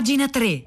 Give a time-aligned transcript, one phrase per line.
[0.00, 0.62] Pagina 3.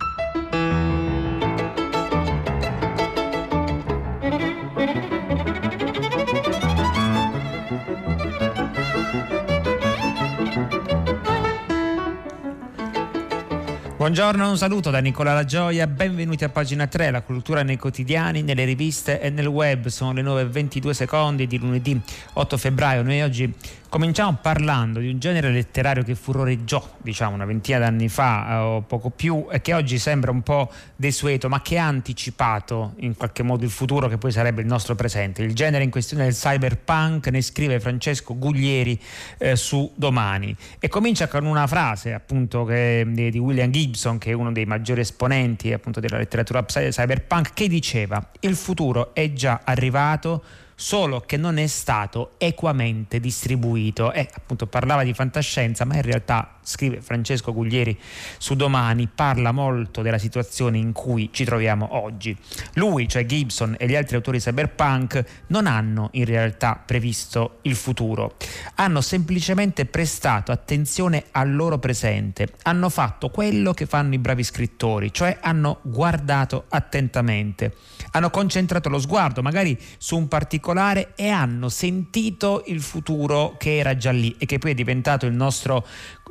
[13.97, 18.43] Buongiorno, un saluto da Nicola La Gioia, benvenuti a pagina 3, la cultura nei quotidiani,
[18.43, 19.87] nelle riviste e nel web.
[19.87, 21.99] Sono le 9.22 secondi di lunedì
[22.33, 23.01] 8 febbraio.
[23.01, 23.51] Noi oggi
[23.93, 28.81] cominciamo parlando di un genere letterario che furoreggiò, diciamo, una ventina d'anni fa eh, o
[28.81, 33.43] poco più e che oggi sembra un po' desueto, ma che ha anticipato in qualche
[33.43, 35.43] modo il futuro che poi sarebbe il nostro presente.
[35.43, 38.99] Il genere in questione del cyberpunk ne scrive Francesco Guglieri
[39.37, 44.33] eh, su Domani e comincia con una frase appunto che, di, William Gibson, che è
[44.33, 50.43] uno dei maggiori esponenti appunto della letteratura cyberpunk, che diceva il futuro è già arrivato
[50.83, 54.11] solo che non è stato equamente distribuito.
[54.11, 57.97] E appunto parlava di fantascienza, ma in realtà, scrive Francesco Guglieri
[58.37, 62.37] su Domani, parla molto della situazione in cui ci troviamo oggi.
[62.73, 68.35] Lui, cioè Gibson e gli altri autori cyberpunk, non hanno in realtà previsto il futuro,
[68.75, 75.13] hanno semplicemente prestato attenzione al loro presente, hanno fatto quello che fanno i bravi scrittori,
[75.13, 77.73] cioè hanno guardato attentamente,
[78.11, 83.77] hanno concentrato lo sguardo magari su un particolare particolare e hanno sentito il futuro che
[83.77, 85.85] era già lì e che poi è diventato il nostro,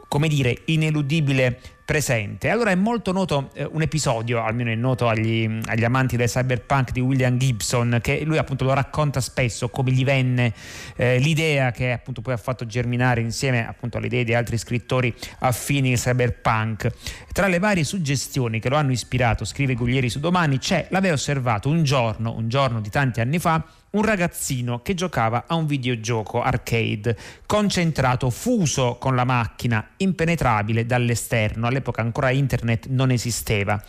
[0.09, 2.49] come dire, ineludibile presente.
[2.49, 6.93] Allora è molto noto eh, un episodio, almeno è noto agli, agli, amanti del cyberpunk
[6.93, 10.55] di William Gibson, che lui appunto lo racconta spesso come gli venne
[10.97, 15.15] eh, l'idea che appunto poi ha fatto germinare insieme appunto alle idee di altri scrittori
[15.41, 16.89] affini al cyberpunk.
[17.33, 21.69] Tra le varie suggestioni che lo hanno ispirato, scrive Guglieri su Domani, c'è l'aver osservato
[21.69, 26.43] un giorno, un giorno di tanti anni fa, un ragazzino che giocava a un videogioco
[26.43, 31.67] arcade, concentrato, fuso con la macchina, impenetrabile dall'esterno.
[31.67, 33.83] All'epoca ancora internet non esisteva.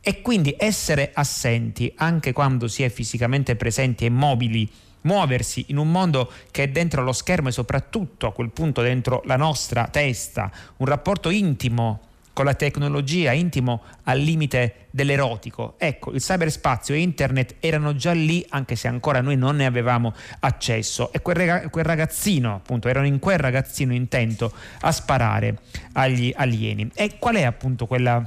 [0.00, 4.70] E quindi essere assenti anche quando si è fisicamente presenti e mobili
[5.00, 9.22] muoversi in un mondo che è dentro lo schermo e soprattutto a quel punto dentro
[9.24, 12.07] la nostra testa, un rapporto intimo
[12.38, 15.74] con la tecnologia intimo al limite dell'erotico.
[15.76, 20.14] Ecco, il cyberspazio e internet erano già lì, anche se ancora noi non ne avevamo
[20.38, 21.12] accesso.
[21.12, 25.58] E quel, ragazzino, appunto, erano in quel ragazzino intento a sparare
[25.94, 26.88] agli alieni.
[26.94, 28.24] E qual è appunto quella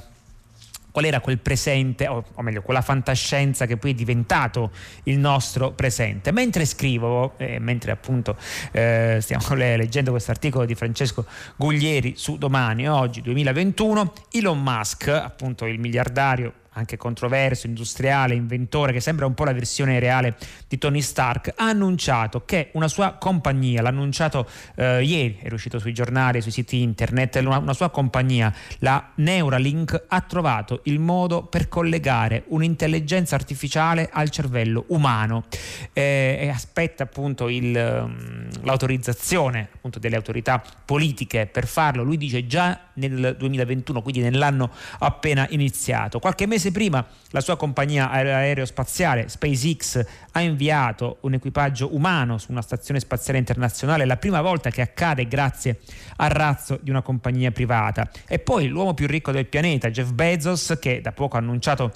[0.91, 4.71] qual era quel presente, o, o, meglio, quella fantascienza che poi è diventato
[5.03, 6.31] il nostro presente.
[6.31, 8.37] Mentre scrivo, eh, mentre appunto
[8.71, 11.25] eh, stiamo leggendo questo articolo di Francesco
[11.55, 19.01] Guglieri su Domani, oggi 2021, Elon Musk, appunto il miliardario anche controverso, industriale, inventore, che
[19.01, 20.37] sembra un po' la versione reale
[20.67, 25.79] di Tony Stark, ha annunciato che una sua compagnia, l'ha annunciato eh, ieri, è uscito
[25.79, 31.43] sui giornali, sui siti internet, una, una, sua compagnia, la Neuralink, ha trovato il modo
[31.43, 35.43] per collegare un'intelligenza artificiale al cervello umano
[35.91, 42.03] eh, e aspetta appunto il, mm, l'autorizzazione appunto, delle autorità politiche per farlo.
[42.03, 46.19] Lui dice già nel 2021, quindi nell'anno appena iniziato.
[46.19, 52.51] Qualche mese mese prima la sua compagnia aerospaziale SpaceX ha inviato un equipaggio umano su
[52.51, 55.79] una stazione spaziale internazionale, la prima volta che accade grazie
[56.17, 58.07] al razzo di una compagnia privata.
[58.27, 61.91] E poi l'uomo più ricco del pianeta, Jeff Bezos, che da poco ha annunciato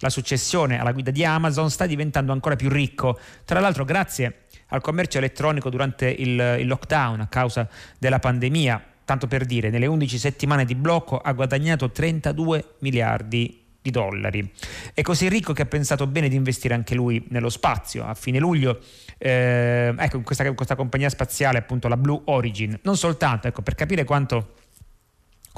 [0.00, 3.18] la successione alla guida di Amazon, sta diventando ancora più ricco.
[3.44, 7.68] Tra l'altro grazie al commercio elettronico durante il, il lockdown a causa
[7.98, 13.90] della pandemia tanto per dire, nelle 11 settimane di blocco ha guadagnato 32 miliardi di
[13.90, 14.50] dollari.
[14.92, 18.04] È così ricco che ha pensato bene di investire anche lui nello spazio.
[18.04, 18.80] A fine luglio,
[19.16, 24.04] eh, ecco, questa, questa compagnia spaziale, appunto la Blue Origin, non soltanto, ecco, per capire
[24.04, 24.54] quanto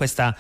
[0.00, 0.34] questa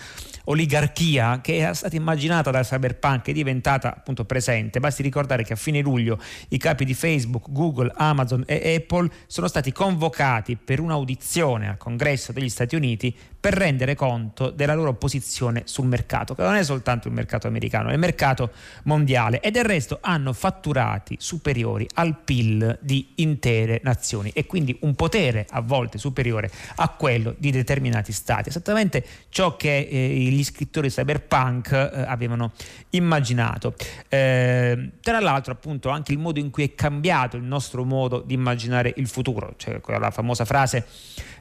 [0.44, 4.80] oligarchia che era stata immaginata dal cyberpunk è diventata appunto presente.
[4.80, 6.18] Basti ricordare che a fine luglio
[6.48, 12.32] i capi di Facebook, Google, Amazon e Apple sono stati convocati per un'audizione al congresso
[12.32, 17.08] degli Stati Uniti per rendere conto della loro posizione sul mercato, che non è soltanto
[17.08, 18.52] il mercato americano, è il mercato
[18.84, 24.94] mondiale e del resto hanno fatturati superiori al PIL di intere nazioni e quindi un
[24.94, 28.50] potere a volte superiore a quello di determinati stati.
[28.50, 32.52] Esattamente ciò che eh, gli scrittori cyberpunk eh, avevano
[32.90, 33.74] immaginato.
[34.08, 38.34] Eh, tra l'altro appunto anche il modo in cui è cambiato il nostro modo di
[38.34, 40.86] immaginare il futuro, cioè quella famosa frase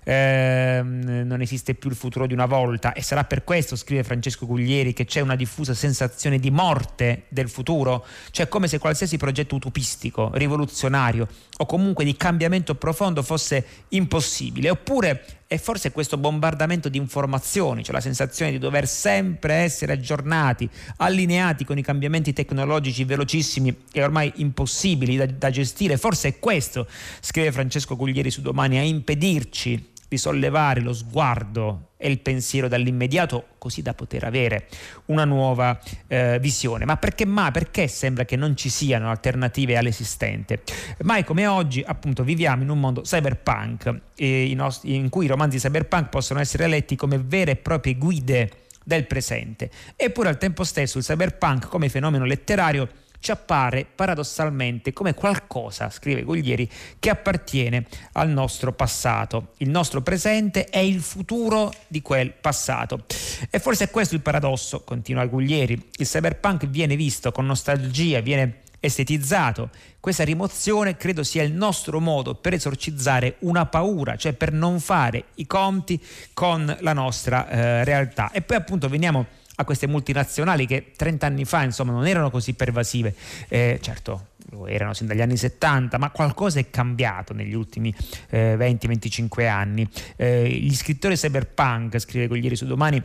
[0.03, 4.45] eh, non esiste più il futuro di una volta e sarà per questo, scrive Francesco
[4.45, 9.55] Guglieri, che c'è una diffusa sensazione di morte del futuro, cioè come se qualsiasi progetto
[9.55, 11.27] utopistico, rivoluzionario
[11.57, 17.95] o comunque di cambiamento profondo fosse impossibile, oppure e forse questo bombardamento di informazioni, cioè
[17.95, 24.31] la sensazione di dover sempre essere aggiornati, allineati con i cambiamenti tecnologici velocissimi e ormai
[24.35, 26.87] impossibili da, da gestire, forse è questo,
[27.19, 33.49] scrive Francesco Guglieri su domani, a impedirci di sollevare lo sguardo e il pensiero dall'immediato
[33.57, 34.67] così da poter avere
[35.05, 36.83] una nuova eh, visione.
[36.85, 37.51] Ma perché mai?
[37.51, 40.63] Perché sembra che non ci siano alternative all'esistente?
[41.03, 46.09] Mai come oggi appunto viviamo in un mondo cyberpunk eh, in cui i romanzi cyberpunk
[46.09, 48.51] possono essere letti come vere e proprie guide
[48.83, 49.69] del presente.
[49.95, 56.23] Eppure al tempo stesso il cyberpunk come fenomeno letterario ci appare paradossalmente come qualcosa, scrive
[56.23, 56.69] Guglieri,
[56.99, 59.53] che appartiene al nostro passato.
[59.57, 63.05] Il nostro presente è il futuro di quel passato.
[63.49, 65.89] E forse è questo il paradosso, continua Guglieri.
[65.97, 69.69] Il cyberpunk viene visto con nostalgia, viene estetizzato.
[69.99, 75.25] Questa rimozione credo sia il nostro modo per esorcizzare una paura, cioè per non fare
[75.35, 76.01] i conti
[76.33, 78.31] con la nostra eh, realtà.
[78.31, 79.25] E poi appunto veniamo
[79.59, 83.13] a queste multinazionali che 30 anni fa insomma non erano così pervasive,
[83.49, 87.93] eh, certo lo erano sin dagli anni 70, ma qualcosa è cambiato negli ultimi
[88.29, 89.87] eh, 20-25 anni.
[90.15, 93.03] Eh, gli scrittori cyberpunk, scrive Coglieri su Domani,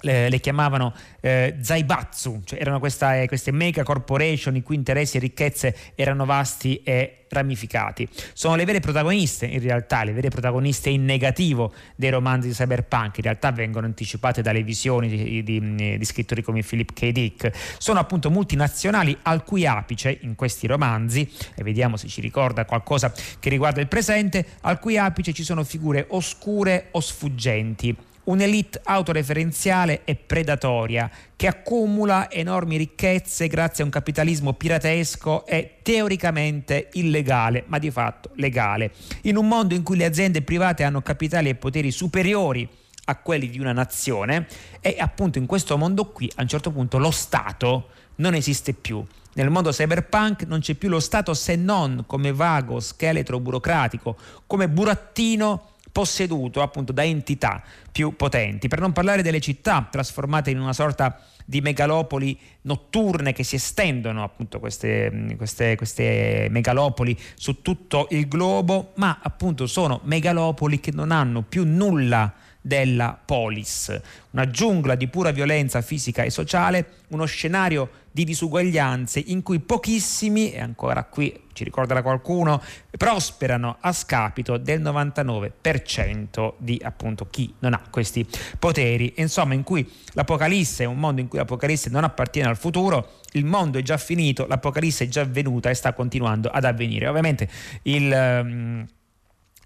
[0.00, 5.16] le, le, chiamavano eh, Zaibatsu, cioè erano questa, eh, queste mega corporation i cui interessi
[5.16, 8.08] e ricchezze erano vasti e ramificati.
[8.32, 13.18] Sono le vere protagoniste, in realtà, le vere protagoniste in negativo dei romanzi di cyberpunk,
[13.18, 17.10] in realtà vengono anticipate dalle visioni di, di, di scrittori come Philip K.
[17.10, 17.50] Dick.
[17.78, 23.12] Sono appunto multinazionali al cui apice in questi romanzi, e vediamo se ci ricorda qualcosa
[23.38, 27.96] che riguarda il presente, al cui apice ci sono figure oscure o sfuggenti
[28.28, 36.88] un'elite autoreferenziale e predatoria che accumula enormi ricchezze grazie a un capitalismo piratesco e teoricamente
[36.92, 38.92] illegale, ma di fatto legale.
[39.22, 42.68] In un mondo in cui le aziende private hanno capitali e poteri superiori
[43.06, 44.46] a quelli di una nazione
[44.80, 49.04] e appunto in questo mondo qui a un certo punto lo Stato non esiste più.
[49.34, 54.16] Nel mondo cyberpunk non c'è più lo Stato se non come vago scheletro burocratico,
[54.46, 60.60] come burattino posseduto appunto da entità più potenti, per non parlare delle città trasformate in
[60.60, 68.06] una sorta di megalopoli notturne che si estendono appunto queste, queste, queste megalopoli su tutto
[68.10, 73.98] il globo, ma appunto sono megalopoli che non hanno più nulla della polis,
[74.32, 80.52] una giungla di pura violenza fisica e sociale, uno scenario di disuguaglianze in cui pochissimi,
[80.52, 87.72] e ancora qui ci ricorderà qualcuno, prosperano a scapito del 99% di appunto chi non
[87.72, 88.26] ha questi
[88.58, 89.14] poteri.
[89.16, 93.44] Insomma, in cui l'Apocalisse è un mondo in cui l'Apocalisse non appartiene al futuro, il
[93.44, 97.08] mondo è già finito, l'Apocalisse è già avvenuta e sta continuando ad avvenire.
[97.08, 97.48] Ovviamente
[97.82, 98.86] il, um,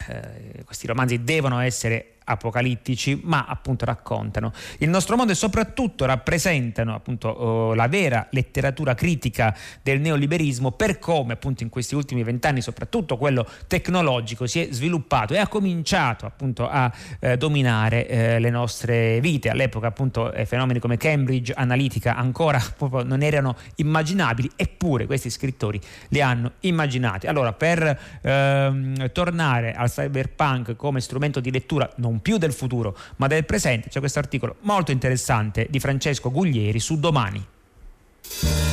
[0.09, 6.95] eh, questi romanzi devono essere apocalittici, ma appunto raccontano il nostro mondo e soprattutto rappresentano
[6.95, 12.61] appunto oh, la vera letteratura critica del neoliberismo per come appunto in questi ultimi vent'anni,
[12.61, 18.51] soprattutto quello tecnologico, si è sviluppato e ha cominciato appunto a eh, dominare eh, le
[18.51, 19.51] nostre vite.
[19.51, 25.81] All'epoca appunto eh, fenomeni come Cambridge Analytica ancora proprio non erano immaginabili, eppure questi scrittori
[26.09, 27.27] li hanno immaginati.
[27.27, 32.97] Allora, per ehm, tornare al cyberpunk come strumento di lettura non non più del futuro,
[33.17, 33.91] ma del presente.
[33.91, 38.72] C'è questo articolo molto interessante di Francesco Guglieri su Domani.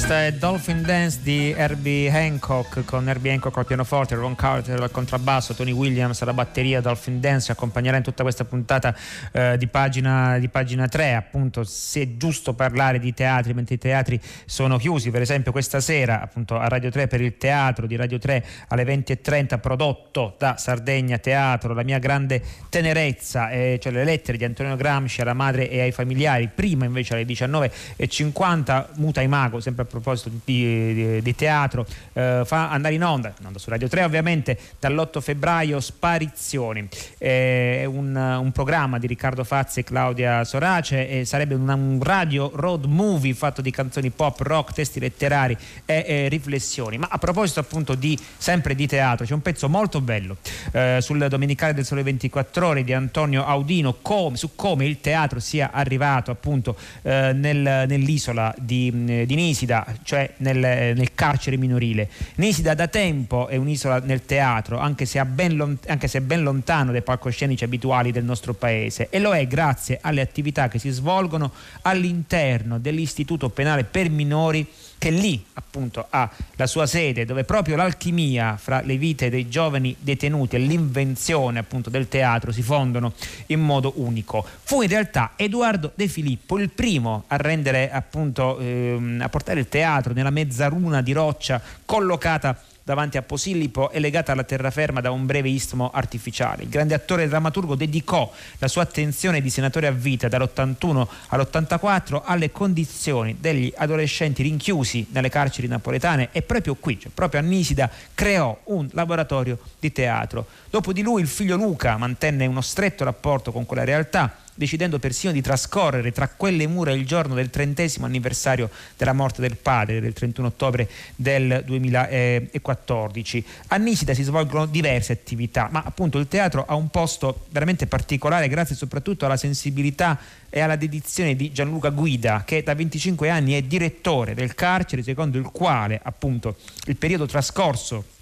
[0.00, 4.90] Questa è Dolphin Dance di Herbie Hancock con Herbie Hancock al pianoforte, Ron Carter al
[4.90, 8.96] contrabbasso, Tony Williams alla batteria, Dolphin Dance ci accompagnerà in tutta questa puntata
[9.30, 11.14] eh, di, pagina, di, pagina, 3.
[11.14, 15.80] Appunto, se è giusto parlare di teatri mentre i teatri sono chiusi, per esempio questa
[15.80, 20.56] sera appunto a Radio 3 per il teatro di Radio 3 alle 20.30 prodotto da
[20.56, 25.68] Sardegna Teatro, la mia grande tenerezza, eh, cioè le lettere di Antonio Gramsci alla madre
[25.68, 31.34] e ai familiari, prima invece alle 19.50 Muta Imago, sempre a proposito di, di, di
[31.34, 36.88] teatro, eh, fa andare in onda, onda su Radio 3 ovviamente, dall'8 febbraio Sparizioni.
[37.18, 42.50] È un, un, programma di Riccardo Fazzi e Claudia Sorace e sarebbe un, un, radio
[42.54, 46.96] road movie fatto di canzoni pop, rock, testi letterari e, e riflessioni.
[46.96, 50.36] Ma a proposito appunto di sempre di teatro, c'è un pezzo molto bello
[50.72, 55.40] eh, sul Domenicale del Sole 24 Ore di Antonio Audino come, su come il teatro
[55.40, 59.34] sia arrivato appunto eh, nel, nell'isola di, di
[59.70, 62.08] Nisida, cioè nel, nel, carcere minorile.
[62.36, 66.90] Nisida da tempo è un'isola nel teatro, anche se, ben lont- anche se ben lontano
[66.90, 71.52] dai palcoscenici abituali del nostro paese, e lo è grazie alle attività che si svolgono
[71.82, 74.66] all'interno dell'istituto penale per minori
[75.00, 79.96] che lì appunto ha la sua sede dove proprio l'alchimia fra le vite dei giovani
[79.98, 83.14] detenuti e l'invenzione appunto del teatro si fondono
[83.46, 84.46] in modo unico.
[84.62, 89.70] Fu in realtà Edoardo De Filippo il primo a rendere appunto ehm, a portare il
[89.70, 95.24] teatro nella mezzaluna di roccia collocata davanti a Posillipo è legata alla terraferma da un
[95.24, 96.64] breve istmo artificiale.
[96.64, 102.50] Il grande attore drammaturgo dedicò la sua attenzione di senatore a vita dall'81 all'84 alle
[102.50, 108.58] condizioni degli adolescenti rinchiusi nelle carceri napoletane e proprio qui, cioè proprio a Nisida, creò
[108.64, 110.46] un laboratorio di teatro.
[110.68, 115.32] Dopo di lui il figlio Luca mantenne uno stretto rapporto con quella realtà decidendo persino
[115.32, 120.12] di trascorrere tra quelle mura il giorno del trentesimo anniversario della morte del padre, del
[120.12, 123.44] 31 ottobre del 2014.
[123.68, 128.48] A Nisida si svolgono diverse attività, ma appunto il teatro ha un posto veramente particolare
[128.48, 133.62] grazie soprattutto alla sensibilità e alla dedizione di Gianluca Guida, che da 25 anni è
[133.62, 138.18] direttore del carcere, secondo il quale appunto il periodo trascorso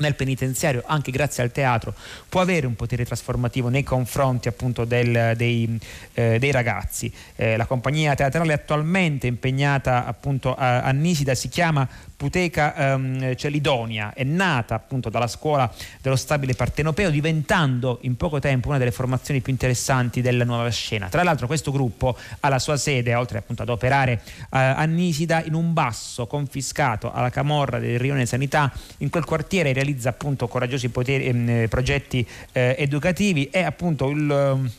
[0.00, 1.94] nel penitenziario, anche grazie al teatro,
[2.28, 5.78] può avere un potere trasformativo nei confronti appunto del, dei,
[6.14, 7.12] eh, dei, ragazzi.
[7.36, 11.88] Eh, la compagnia teatrale attualmente impegnata appunto a, a Nisida si chiama
[12.20, 15.72] Puteca ehm, Celidonia è nata appunto dalla scuola
[16.02, 21.08] dello stabile partenopeo diventando in poco tempo una delle formazioni più interessanti della nuova scena.
[21.08, 25.42] Tra l'altro questo gruppo ha la sua sede, oltre appunto ad operare eh, a Nisida,
[25.44, 30.90] in un basso confiscato alla Camorra del Rione Sanità, in quel quartiere realizza appunto coraggiosi
[30.90, 34.70] poteri, ehm, progetti eh, educativi e appunto il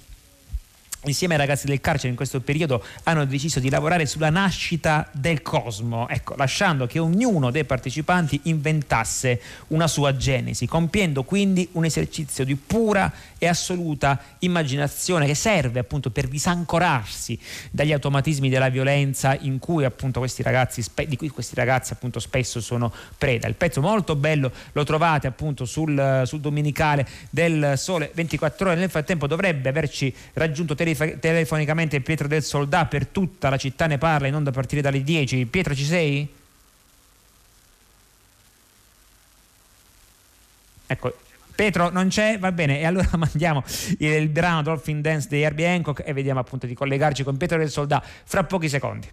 [1.05, 5.41] insieme ai ragazzi del carcere in questo periodo hanno deciso di lavorare sulla nascita del
[5.41, 12.45] cosmo, ecco, lasciando che ognuno dei partecipanti inventasse una sua genesi, compiendo quindi un esercizio
[12.45, 17.39] di pura e assoluta immaginazione che serve appunto per disancorarsi
[17.71, 22.61] dagli automatismi della violenza in cui appunto questi ragazzi di cui questi ragazzi appunto spesso
[22.61, 23.47] sono preda.
[23.47, 28.79] Il pezzo molto bello lo trovate appunto sul, sul domenicale del Sole 24 ore.
[28.79, 33.97] Nel frattempo dovrebbe averci raggiunto tele telefonicamente Pietro del Soldà per tutta la città ne
[33.97, 35.45] parla in onda a partire dalle 10.
[35.45, 36.27] Pietro ci sei?
[40.87, 41.17] Ecco,
[41.55, 43.63] Pietro non c'è, va bene, e allora mandiamo
[43.99, 47.69] il brano Dolphin Dance di Herbie Hancock e vediamo appunto di collegarci con Pietro del
[47.69, 49.07] Soldà fra pochi secondi.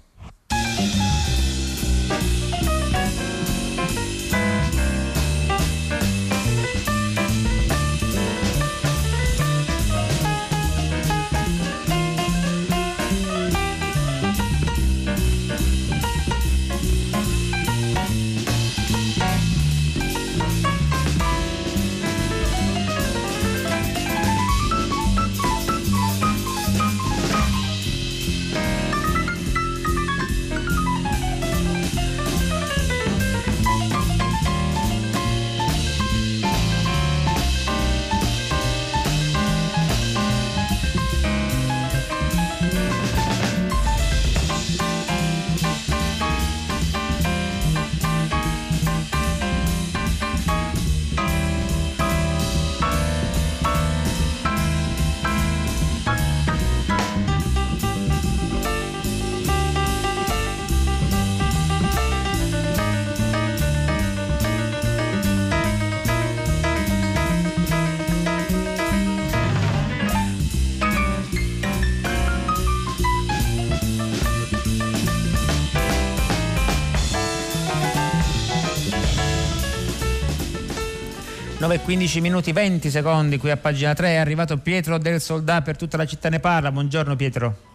[81.88, 85.96] 9.15 minuti 20 secondi qui a pagina 3 è arrivato Pietro del Soldà per tutta
[85.96, 86.70] la città ne parla.
[86.70, 87.67] Buongiorno Pietro.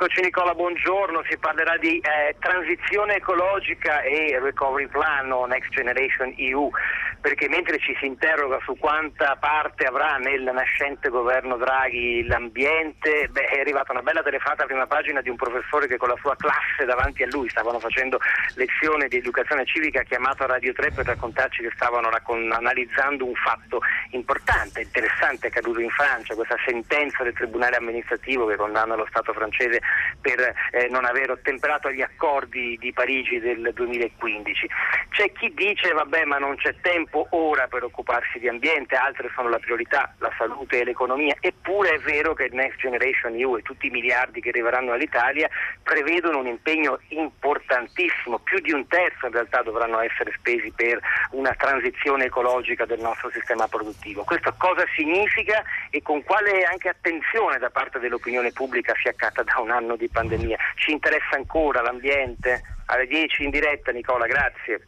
[0.00, 1.24] Eccoci Nicola, buongiorno.
[1.28, 6.70] Si parlerà di eh, transizione ecologica e recovery plan o Next Generation EU
[7.20, 13.46] perché mentre ci si interroga su quanta parte avrà nel nascente governo Draghi l'ambiente, beh,
[13.46, 16.36] è arrivata una bella telefonata a prima pagina di un professore che con la sua
[16.36, 18.20] classe davanti a lui stavano facendo
[18.54, 23.34] lezione di educazione civica chiamato a Radio 3 per raccontarci che stavano raccon- analizzando un
[23.34, 29.32] fatto importante, interessante accaduto in Francia, questa sentenza del Tribunale amministrativo che condanna lo Stato
[29.32, 29.80] francese
[30.20, 34.68] per eh, non aver ottemperato agli accordi di Parigi del 2015.
[35.10, 39.48] C'è chi dice vabbè ma non c'è tempo ora per occuparsi di ambiente, altre sono
[39.48, 43.86] la priorità, la salute e l'economia, eppure è vero che Next Generation EU e tutti
[43.86, 45.48] i miliardi che arriveranno all'Italia
[45.82, 51.00] prevedono un impegno importantissimo, più di un terzo in realtà dovranno essere spesi per
[51.32, 54.24] una transizione ecologica del nostro sistema produttivo.
[54.24, 59.60] Questo cosa significa e con quale anche attenzione da parte dell'opinione pubblica si accata da
[59.60, 60.56] un anno di pandemia?
[60.76, 62.62] Ci interessa ancora l'ambiente?
[62.86, 64.87] Alle 10 in diretta Nicola, grazie.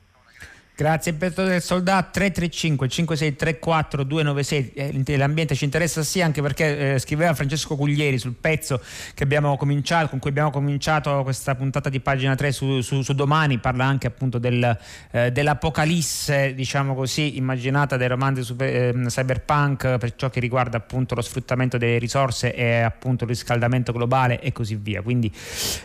[0.81, 2.09] Grazie Petro del Soldato.
[2.13, 8.81] 335 5634 296 l'ambiente ci interessa sì anche perché eh, scriveva Francesco Cuglieri sul pezzo
[9.59, 13.59] cominciato con cui abbiamo cominciato questa puntata di pagina 3 su, su, su domani.
[13.59, 14.75] Parla anche appunto del,
[15.11, 21.15] eh, dell'apocalisse diciamo così immaginata dai romanzi super, eh, cyberpunk per ciò che riguarda appunto
[21.15, 25.03] lo sfruttamento delle risorse e appunto il riscaldamento globale e così via.
[25.03, 25.31] Quindi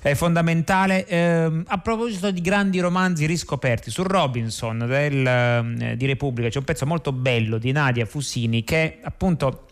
[0.02, 1.06] è fondamentale.
[1.06, 6.50] Ehm, a proposito di grandi romanzi riscoperti su Robinson del, eh, di Repubblica.
[6.50, 9.66] C'è un pezzo molto bello di Nadia Fusini che appunto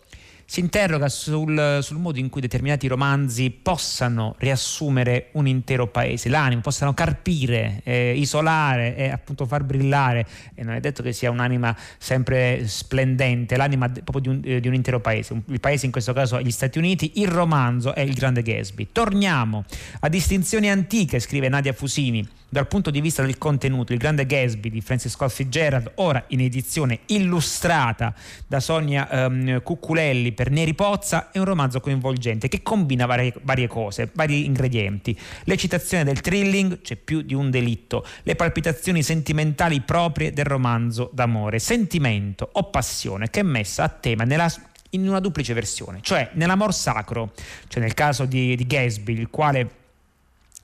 [0.46, 6.62] si interroga sul, sul, modo in cui determinati romanzi possano riassumere un intero paese, l'animo,
[6.62, 11.76] possano carpire, eh, isolare e appunto far brillare, e non è detto che sia un'anima
[11.98, 16.14] sempre splendente, l'anima proprio di un, eh, di un intero paese, il paese in questo
[16.14, 18.90] caso gli Stati Uniti, il romanzo è il grande Gatsby.
[18.92, 19.66] Torniamo
[20.02, 24.70] a distinzioni antiche, scrive Nadia Fusini dal punto di vista del contenuto, il grande Gatsby
[24.70, 28.14] di Francis Scott Fitzgerald, ora in edizione illustrata
[28.46, 33.68] da Sonia um, Cucculelli per Neri Pozza, è un romanzo coinvolgente che combina varie, varie
[33.68, 35.18] cose, vari ingredienti.
[35.46, 41.58] L'eccitazione del thrilling, c'è più di un delitto, le palpitazioni sentimentali proprie del romanzo d'amore,
[41.58, 44.48] sentimento o passione che è messa a tema nella
[44.92, 47.32] in una duplice versione, cioè nell'amor sacro,
[47.68, 49.82] cioè nel caso di, di Gatsby, il quale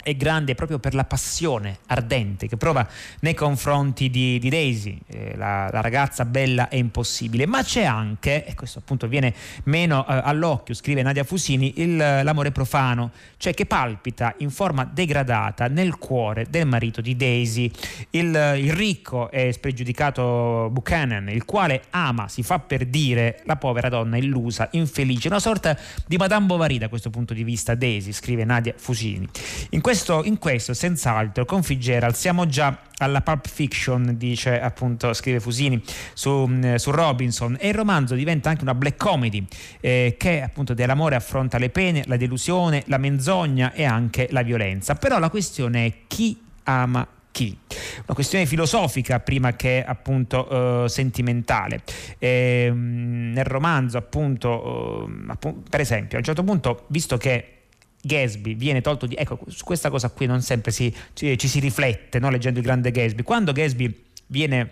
[0.09, 2.87] è grande proprio per la passione ardente che prova
[3.21, 8.45] nei confronti di, di Daisy, eh, la, la, ragazza bella e impossibile, ma c'è anche,
[8.45, 9.33] e questo appunto viene
[9.65, 15.67] meno eh, all'occhio, scrive Nadia Fusini, il, l'amore profano, cioè che palpita in forma degradata
[15.67, 17.71] nel cuore del marito di Daisy,
[18.11, 23.89] il, il ricco e spregiudicato Buchanan, il quale ama, si fa per dire, la povera
[23.89, 28.43] donna illusa, infelice, una sorta di Madame Bovary da questo punto di vista, Daisy, scrive
[28.43, 29.27] Nadia Fusini.
[29.71, 35.39] In questo, in questo senz'altro, con Fitzgerald siamo già alla Pulp Fiction, dice appunto, scrive
[35.39, 35.81] Fusini
[36.13, 39.45] su, mm, su, Robinson, e il romanzo diventa anche una black comedy
[39.79, 44.95] eh, che appunto dell'amore affronta le pene, la delusione, la menzogna e anche la violenza.
[44.95, 47.57] Però la questione è chi ama chi.
[48.05, 51.81] Una questione filosofica prima che appunto eh, sentimentale.
[52.17, 57.58] E, mm, nel romanzo appunto, eh, appunto, per esempio, a un certo punto, visto che
[58.01, 59.15] Gatsby viene tolto di...
[59.15, 62.29] Ecco, su questa cosa qui non sempre si, ci, ci, si riflette no?
[62.29, 63.23] leggendo il grande Gatsby.
[63.23, 64.71] Quando Gatsby viene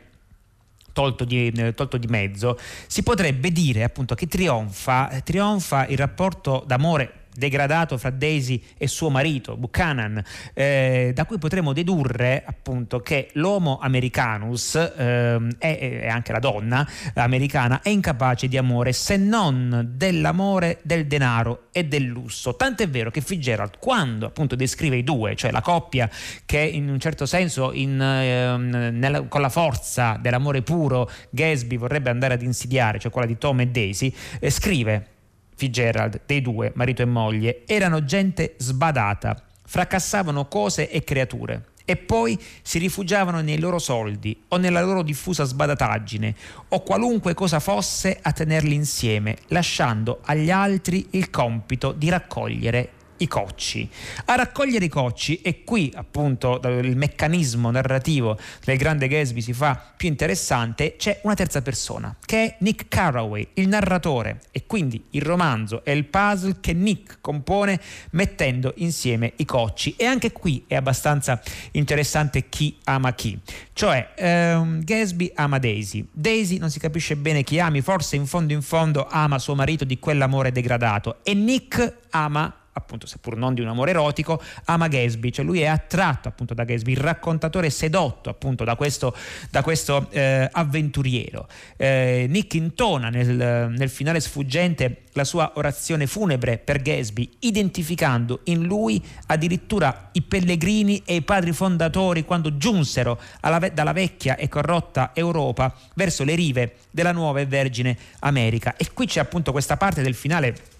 [0.93, 7.25] tolto di, tolto di, mezzo, si potrebbe dire appunto che trionfa, trionfa il rapporto d'amore
[7.37, 10.21] degradato fra Daisy e suo marito Buchanan,
[10.53, 17.81] eh, da cui potremo dedurre appunto che l'homo americanus eh, e anche la donna americana
[17.83, 22.55] è incapace di amore se non dell'amore del denaro e del lusso.
[22.55, 26.09] Tant'è vero che Fitzgerald quando appunto descrive i due, cioè la coppia
[26.45, 32.09] che in un certo senso in, eh, nella, con la forza dell'amore puro Gatsby vorrebbe
[32.09, 35.15] andare ad insidiare, cioè quella di Tom e Daisy, eh, scrive
[35.57, 42.37] Fitzgerald, dei due, marito e moglie, erano gente sbadata, fracassavano cose e creature e poi
[42.61, 46.35] si rifugiavano nei loro soldi o nella loro diffusa sbadataggine
[46.67, 53.27] o qualunque cosa fosse a tenerli insieme, lasciando agli altri il compito di raccogliere i
[53.27, 53.89] cocci.
[54.25, 59.93] A raccogliere i cocci, e qui appunto il meccanismo narrativo del grande Gatsby si fa
[59.95, 65.21] più interessante, c'è una terza persona, che è Nick Carraway, il narratore, e quindi il
[65.21, 67.79] romanzo è il puzzle che Nick compone
[68.11, 69.95] mettendo insieme i cocci.
[69.97, 73.39] E anche qui è abbastanza interessante chi ama chi.
[73.73, 76.07] Cioè, ehm, Gatsby ama Daisy.
[76.11, 79.85] Daisy non si capisce bene chi ami, forse in fondo in fondo ama suo marito
[79.85, 81.17] di quell'amore degradato.
[81.23, 85.67] E Nick ama appunto seppur non di un amore erotico, ama Gatsby, cioè lui è
[85.67, 89.15] attratto appunto da Gatsby, il raccontatore sedotto appunto da questo,
[89.49, 91.47] da questo eh, avventuriero.
[91.75, 98.63] Eh, Nick intona nel, nel finale sfuggente la sua orazione funebre per Gatsby, identificando in
[98.63, 105.11] lui addirittura i pellegrini e i padri fondatori quando giunsero alla, dalla vecchia e corrotta
[105.13, 108.75] Europa verso le rive della nuova e vergine America.
[108.77, 110.75] E qui c'è appunto questa parte del finale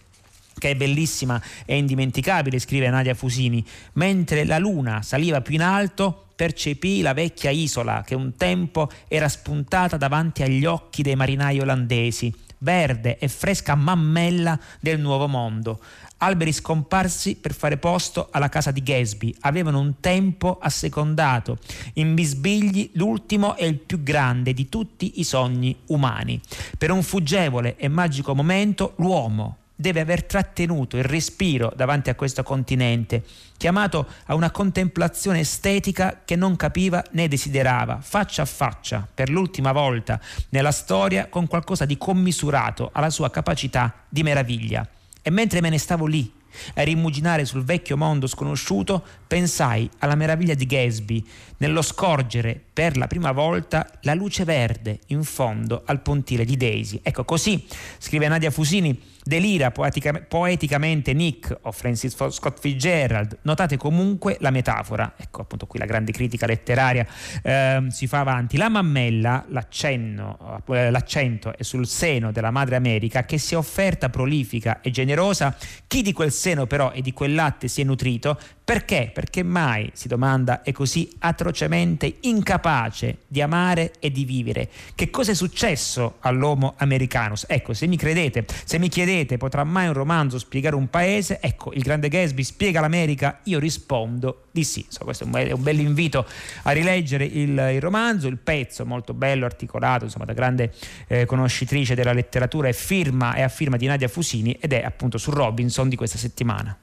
[0.58, 6.28] che è bellissima e indimenticabile, scrive Nadia Fusini, mentre la luna saliva più in alto,
[6.36, 12.34] percepì la vecchia isola che un tempo era spuntata davanti agli occhi dei marinai olandesi,
[12.60, 15.80] verde e fresca mammella del nuovo mondo.
[16.20, 21.60] Alberi scomparsi per fare posto alla casa di Gatsby avevano un tempo assecondato,
[21.94, 26.40] in bisbigli l'ultimo e il più grande di tutti i sogni umani.
[26.78, 32.42] Per un fuggevole e magico momento l'uomo, deve aver trattenuto il respiro davanti a questo
[32.42, 33.24] continente,
[33.58, 39.72] chiamato a una contemplazione estetica che non capiva né desiderava, faccia a faccia, per l'ultima
[39.72, 44.86] volta nella storia, con qualcosa di commisurato alla sua capacità di meraviglia.
[45.22, 46.34] E mentre me ne stavo lì,
[46.74, 51.24] a rimuginare sul vecchio mondo sconosciuto, pensai alla meraviglia di Gatsby
[51.58, 57.00] nello scorgere per la prima volta la luce verde in fondo al pontile di Daisy.
[57.04, 57.64] Ecco, così
[58.00, 63.40] scrive Nadia Fusini delira poetica, poeticamente Nick o Francis Scott Fitzgerald.
[63.44, 67.06] Notate comunque la metafora, ecco appunto qui la grande critica letteraria
[67.44, 68.58] eh, si fa avanti.
[68.58, 74.82] La mammella, eh, l'accento è sul seno della madre America che si è offerta prolifica
[74.82, 75.56] e generosa.
[75.86, 79.12] Chi di quel seno però e di quel latte si è nutrito perché?
[79.14, 84.68] Perché mai, si domanda, è così atrocemente incapace di amare e di vivere?
[84.94, 87.36] Che cosa è successo all'uomo americano?
[87.48, 91.40] Ecco, se mi credete, se mi chiedete, potrà mai un romanzo spiegare un paese?
[91.40, 93.40] Ecco, il grande Gatsby spiega l'America?
[93.44, 94.86] Io rispondo di sì.
[94.90, 96.28] So, questo è un bel invito
[96.64, 100.74] a rileggere il, il, romanzo, il pezzo molto bello, articolato, insomma, da grande
[101.08, 105.18] eh, conoscitrice della letteratura e firma e a firma di Nadia Fusini ed è appunto
[105.18, 106.78] su Robinson di questa settimana.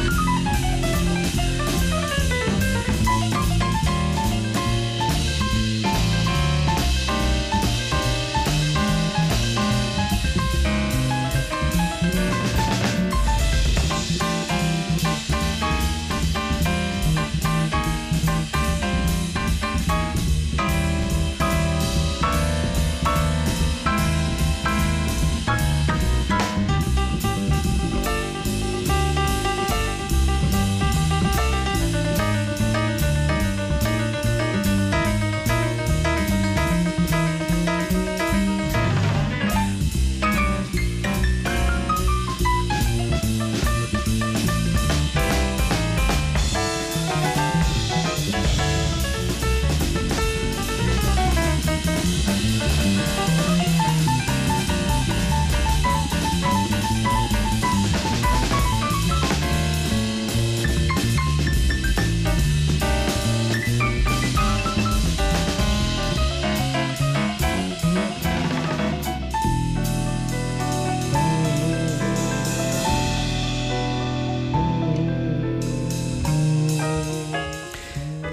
[0.00, 0.39] you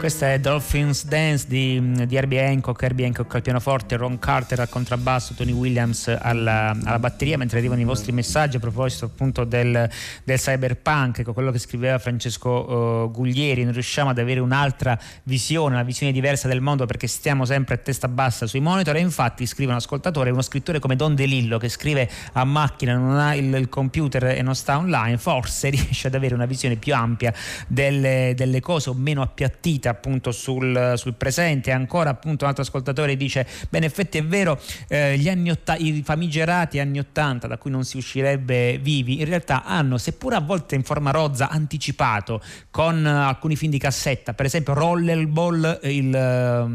[0.08, 4.70] Questa è Dolphins Dance di, di Herbie Hancock, Herbie Hancock al pianoforte, Ron Carter al
[4.70, 9.90] contrabbasso, Tony Williams alla, alla batteria, mentre arrivano i vostri messaggi a proposito appunto del,
[10.24, 15.74] del cyberpunk, ecco, quello che scriveva Francesco uh, Guglieri, non riusciamo ad avere un'altra visione,
[15.76, 18.96] una visione diversa del mondo perché stiamo sempre a testa bassa sui monitor.
[18.96, 23.18] E infatti scrive un ascoltatore, uno scrittore come Don DeLillo che scrive a macchina, non
[23.18, 26.96] ha il, il computer e non sta online, forse riesce ad avere una visione più
[26.96, 27.34] ampia
[27.68, 31.72] delle, delle cose o meno appiattita appunto sul, sul presente.
[31.72, 35.76] Ancora appunto un altro ascoltatore dice, beh in effetti è vero, eh, gli anni otta-
[35.76, 40.40] i famigerati anni 80 da cui non si uscirebbe vivi, in realtà hanno, seppur a
[40.40, 46.14] volte in forma rozza, anticipato con uh, alcuni film di cassetta, per esempio Rollerball, il,
[46.14, 46.70] uh,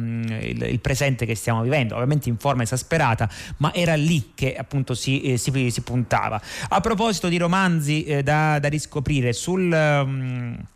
[0.44, 4.94] il, il, presente che stiamo vivendo, ovviamente in forma esasperata, ma era lì che appunto
[4.94, 6.40] si, eh, si, si puntava.
[6.68, 9.70] A proposito di romanzi eh, da, da, riscoprire, sul...
[9.72, 10.66] Um,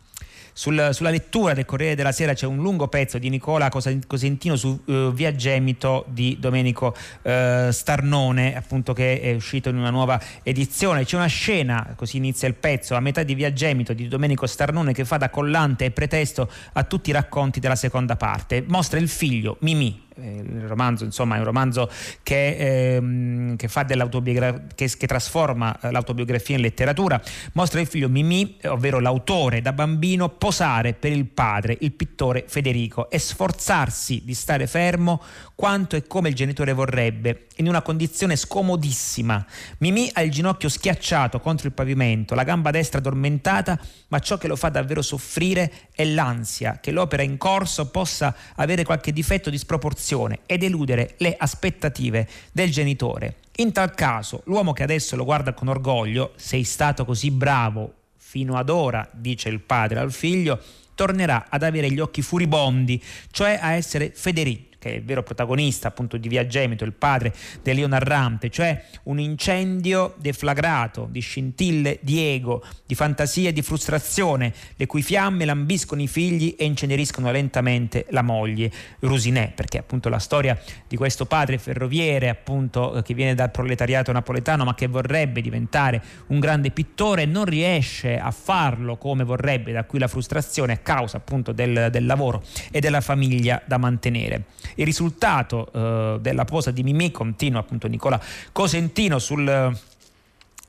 [0.57, 4.81] sul, sulla lettura del Corriere della Sera c'è un lungo pezzo di Nicola Cosentino su
[4.85, 11.05] uh, Via Gemito di Domenico uh, Starnone, appunto che è uscito in una nuova edizione.
[11.05, 14.93] C'è una scena, così inizia il pezzo, a metà di Via Gemito di Domenico Starnone
[14.93, 18.63] che fa da collante e pretesto a tutti i racconti della seconda parte.
[18.65, 21.89] Mostra il figlio, Mimì, il romanzo insomma è un romanzo
[22.23, 27.21] che, ehm, che, che, che trasforma eh, l'autobiografia in letteratura
[27.53, 33.09] mostra il figlio Mimì ovvero l'autore da bambino posare per il padre il pittore Federico
[33.09, 35.21] e sforzarsi di stare fermo
[35.55, 39.43] quanto e come il genitore vorrebbe, in una condizione scomodissima.
[39.79, 44.47] Mimì ha il ginocchio schiacciato contro il pavimento, la gamba destra addormentata, ma ciò che
[44.47, 49.57] lo fa davvero soffrire è l'ansia che l'opera in corso possa avere qualche difetto di
[49.57, 50.06] sproporzione
[50.45, 53.37] ed eludere le aspettative del genitore.
[53.57, 58.55] In tal caso, l'uomo che adesso lo guarda con orgoglio, sei stato così bravo fino
[58.55, 60.61] ad ora, dice il padre al figlio,
[60.93, 65.89] tornerà ad avere gli occhi furibondi, cioè a essere Federico che è il vero protagonista
[65.89, 71.99] appunto di Via Gemito, il padre di Leo Narrante, cioè un incendio deflagrato di scintille
[72.01, 77.31] di ego, di fantasia e di frustrazione, le cui fiamme lambiscono i figli e inceneriscono
[77.31, 83.13] lentamente la moglie Rusinè, perché appunto la storia di questo padre ferroviere appunto eh, che
[83.13, 88.97] viene dal proletariato napoletano ma che vorrebbe diventare un grande pittore non riesce a farlo
[88.97, 93.61] come vorrebbe, da qui la frustrazione a causa appunto del, del lavoro e della famiglia
[93.65, 94.45] da mantenere.
[94.79, 98.19] Il risultato eh, della posa di Mimì, continua appunto Nicola
[98.51, 99.75] Cosentino sul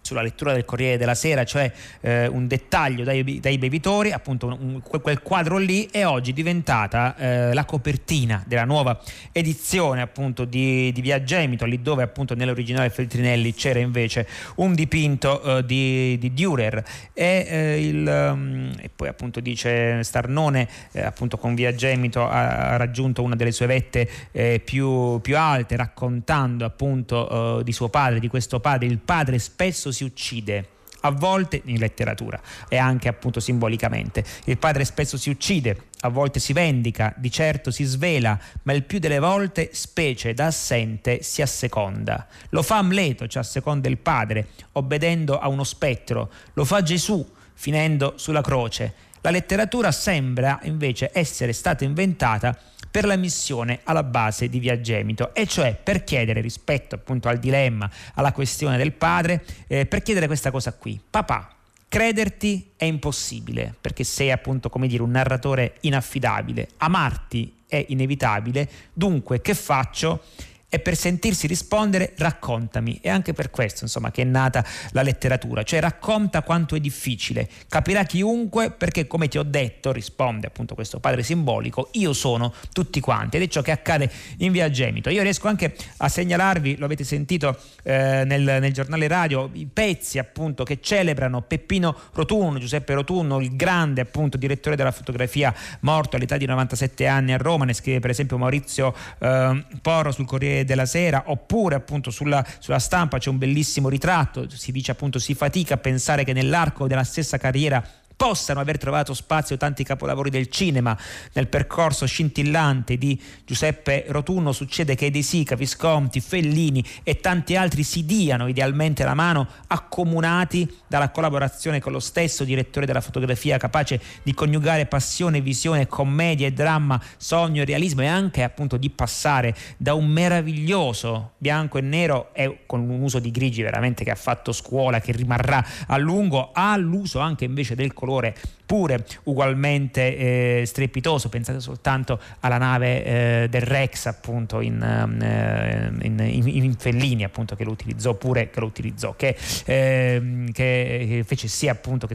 [0.08, 4.80] sulla lettura del Corriere della Sera, cioè eh, un dettaglio dai, dai bevitori, appunto un,
[4.80, 8.98] quel quadro lì è oggi diventata eh, la copertina della nuova
[9.32, 15.58] edizione appunto di, di Via Gemito, lì dove appunto nell'originale Feltrinelli c'era invece un dipinto
[15.58, 16.82] eh, di, di, Dürer.
[17.12, 22.70] E, eh, il, um, e, poi appunto dice Starnone eh, appunto con Via Gemito ha,
[22.70, 28.20] ha, raggiunto una delle sue vette eh, più, più, alte raccontando appunto di suo padre,
[28.20, 30.68] di questo padre, il padre spesso si si uccide
[31.00, 34.24] a volte in letteratura e anche appunto simbolicamente.
[34.44, 38.84] Il padre spesso si uccide, a volte si vendica, di certo si svela, ma il
[38.84, 42.26] più delle volte, specie da assente, si asseconda.
[42.50, 46.30] Lo fa Amleto, cioè asseconda il padre, obbedendo a uno spettro.
[46.54, 48.94] Lo fa Gesù, finendo sulla croce.
[49.22, 52.56] La letteratura sembra invece essere stata inventata
[52.98, 57.38] per la missione alla base di Via Gemito, e cioè per chiedere rispetto appunto al
[57.38, 61.00] dilemma, alla questione del padre, eh, per chiedere questa cosa qui.
[61.08, 61.48] Papà,
[61.86, 69.40] crederti è impossibile perché sei appunto come dire un narratore inaffidabile, amarti è inevitabile, dunque
[69.42, 70.24] che faccio?
[70.68, 72.98] E per sentirsi rispondere raccontami.
[73.00, 77.48] È anche per questo insomma, che è nata la letteratura, cioè racconta quanto è difficile.
[77.68, 83.00] Capirà chiunque perché come ti ho detto, risponde appunto questo padre simbolico, io sono tutti
[83.00, 85.08] quanti ed è ciò che accade in via Gemito.
[85.10, 90.18] Io riesco anche a segnalarvi, lo avete sentito eh, nel, nel, giornale radio, i pezzi
[90.18, 96.36] appunto che celebrano Peppino Rotunno, Giuseppe Rotunno, il grande appunto direttore della fotografia morto all'età
[96.36, 100.86] di 97 anni a Roma, ne scrive per esempio Maurizio eh, Porro sul Corriere della
[100.86, 105.74] Sera, oppure appunto sulla, sulla stampa c'è un bellissimo ritratto, si dice appunto si fatica
[105.74, 107.82] a pensare che nell'arco della stessa carriera
[108.18, 110.98] possano aver trovato spazio tanti capolavori del cinema.
[111.34, 117.84] Nel percorso scintillante di Giuseppe Rotunno succede che De Sica, Visconti, Fellini e tanti altri
[117.84, 124.00] si diano idealmente la mano accomunati dalla collaborazione con lo stesso direttore della fotografia capace
[124.24, 129.54] di coniugare passione, visione, commedia e dramma, sogno e realismo e anche appunto di passare
[129.76, 134.16] da un meraviglioso bianco e nero e con un uso di grigi veramente che ha
[134.16, 138.34] fatto scuola, che rimarrà a lungo, all'uso anche invece del colore colore
[138.68, 146.18] pure ugualmente eh, strepitoso, pensate soltanto alla nave eh, del Rex appunto in, eh, in,
[146.18, 151.48] in, in, Fellini appunto che lo utilizzò pure, che lo utilizzò, che, ehm, che fece
[151.48, 152.14] sì appunto che,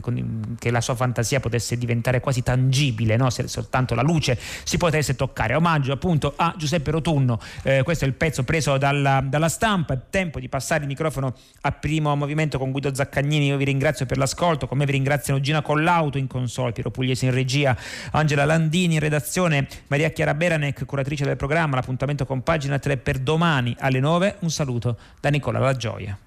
[0.60, 3.30] che, la sua fantasia potesse diventare quasi tangibile, no?
[3.30, 5.56] se soltanto la luce si potesse toccare.
[5.56, 9.98] Omaggio appunto a Giuseppe Rotunno, eh, questo è il pezzo preso dalla, dalla stampa, è
[10.08, 14.18] tempo di passare il microfono a primo movimento con Guido Zaccagnini, io vi ringrazio per
[14.18, 17.76] l'ascolto, come vi ringraziano Gina Collante, l'auto in console, Piero Pugliesi in regia,
[18.10, 21.76] Angela Landini in redazione, Maria Chiara Beranec, curatrice del programma.
[21.76, 24.36] L'appuntamento con pagina 3 per domani alle 9.
[24.40, 26.18] Un saluto da Nicola La Gioia.